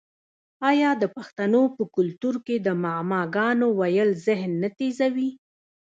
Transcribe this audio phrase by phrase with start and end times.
[0.69, 5.29] آیا د پښتنو په کلتور کې د معما ګانو ویل ذهن نه تیزوي؟